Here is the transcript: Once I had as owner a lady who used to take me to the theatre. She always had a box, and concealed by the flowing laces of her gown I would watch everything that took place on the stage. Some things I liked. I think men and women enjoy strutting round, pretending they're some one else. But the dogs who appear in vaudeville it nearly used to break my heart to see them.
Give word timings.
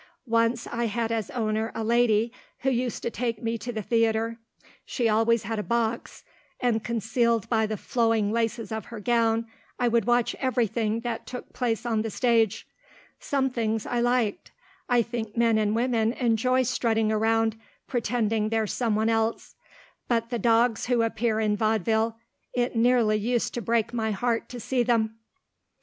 Once 0.25 0.65
I 0.65 0.85
had 0.87 1.11
as 1.11 1.29
owner 1.29 1.71
a 1.75 1.83
lady 1.83 2.31
who 2.61 2.71
used 2.71 3.03
to 3.03 3.11
take 3.11 3.43
me 3.43 3.55
to 3.59 3.71
the 3.71 3.83
theatre. 3.83 4.39
She 4.83 5.07
always 5.07 5.43
had 5.43 5.59
a 5.59 5.61
box, 5.61 6.23
and 6.59 6.83
concealed 6.83 7.47
by 7.49 7.67
the 7.67 7.77
flowing 7.77 8.31
laces 8.31 8.71
of 8.71 8.85
her 8.85 8.99
gown 8.99 9.45
I 9.77 9.87
would 9.87 10.05
watch 10.05 10.33
everything 10.39 11.01
that 11.01 11.27
took 11.27 11.53
place 11.53 11.85
on 11.85 12.01
the 12.01 12.09
stage. 12.09 12.65
Some 13.19 13.51
things 13.51 13.85
I 13.85 13.99
liked. 13.99 14.49
I 14.89 15.03
think 15.03 15.37
men 15.37 15.59
and 15.59 15.75
women 15.75 16.13
enjoy 16.13 16.63
strutting 16.63 17.09
round, 17.09 17.55
pretending 17.85 18.49
they're 18.49 18.65
some 18.65 18.95
one 18.95 19.07
else. 19.09 19.53
But 20.07 20.31
the 20.31 20.39
dogs 20.39 20.87
who 20.87 21.03
appear 21.03 21.39
in 21.39 21.55
vaudeville 21.55 22.17
it 22.55 22.75
nearly 22.75 23.17
used 23.17 23.53
to 23.53 23.61
break 23.61 23.93
my 23.93 24.09
heart 24.09 24.49
to 24.49 24.59
see 24.59 24.81
them. 24.81 25.19